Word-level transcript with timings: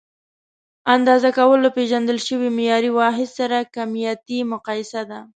اندازه 0.95 1.29
کول 1.37 1.59
له 1.65 1.69
پیژندل 1.77 2.17
شوي 2.27 2.49
معیاري 2.57 2.91
واحد 2.99 3.27
سره 3.37 3.57
کمیتي 3.75 4.39
مقایسه 4.53 5.01
ده. 5.09 5.19